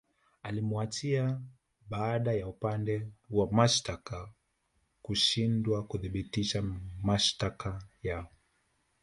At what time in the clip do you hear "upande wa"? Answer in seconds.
2.47-3.51